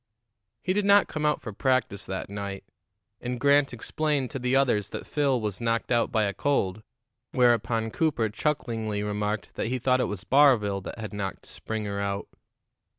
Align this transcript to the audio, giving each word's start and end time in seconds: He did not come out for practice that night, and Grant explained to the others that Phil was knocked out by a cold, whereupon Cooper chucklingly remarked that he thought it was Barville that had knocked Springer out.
He 0.63 0.73
did 0.73 0.83
not 0.83 1.07
come 1.07 1.27
out 1.27 1.41
for 1.43 1.53
practice 1.53 2.07
that 2.07 2.27
night, 2.27 2.63
and 3.19 3.39
Grant 3.39 3.71
explained 3.71 4.31
to 4.31 4.39
the 4.39 4.55
others 4.55 4.89
that 4.89 5.05
Phil 5.05 5.39
was 5.39 5.61
knocked 5.61 5.91
out 5.91 6.11
by 6.11 6.23
a 6.23 6.33
cold, 6.33 6.81
whereupon 7.33 7.91
Cooper 7.91 8.27
chucklingly 8.27 9.03
remarked 9.03 9.53
that 9.53 9.67
he 9.67 9.77
thought 9.77 10.01
it 10.01 10.05
was 10.05 10.23
Barville 10.23 10.81
that 10.85 10.97
had 10.97 11.13
knocked 11.13 11.45
Springer 11.45 11.99
out. 11.99 12.27